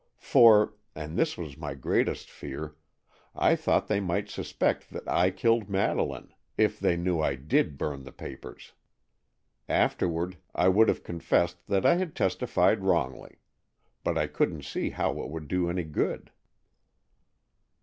For—and 0.17 1.15
this 1.15 1.37
was 1.37 1.59
my 1.59 1.75
greatest 1.75 2.27
fear—I 2.31 3.55
thought 3.55 3.87
they 3.87 3.99
might 3.99 4.29
suspect 4.31 4.89
that 4.89 5.07
I 5.07 5.29
killed 5.29 5.69
Madeleine, 5.69 6.33
if 6.57 6.79
they 6.79 6.97
knew 6.97 7.19
I 7.21 7.35
did 7.35 7.77
burn 7.77 8.01
the 8.03 8.11
papers. 8.11 8.73
Afterward, 9.69 10.37
I 10.55 10.69
would 10.69 10.87
have 10.89 11.03
confessed 11.03 11.67
that 11.67 11.85
I 11.85 11.97
had 11.97 12.15
testified 12.15 12.79
wrongly, 12.83 13.37
but 14.03 14.17
I 14.17 14.25
couldn't 14.25 14.63
see 14.65 14.89
how 14.89 15.19
it 15.21 15.29
would 15.29 15.47
do 15.47 15.69
any 15.69 15.83
good." 15.83 16.31